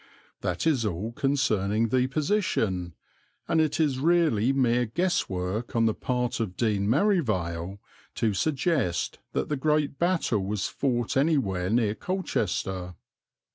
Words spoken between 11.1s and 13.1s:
anywhere near Colchester.